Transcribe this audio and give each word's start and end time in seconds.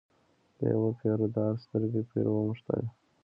د 0.57 0.59
یوه 0.73 0.89
پیره 0.99 1.27
دار 1.35 1.53
سترګې 1.63 2.01
پر 2.09 2.25
وموښتې. 2.31 2.81